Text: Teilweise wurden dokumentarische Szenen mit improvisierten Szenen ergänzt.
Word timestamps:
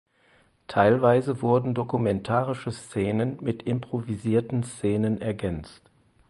Teilweise 0.65 1.43
wurden 1.43 1.75
dokumentarische 1.75 2.71
Szenen 2.71 3.37
mit 3.39 3.61
improvisierten 3.61 4.63
Szenen 4.63 5.21
ergänzt. 5.21 5.83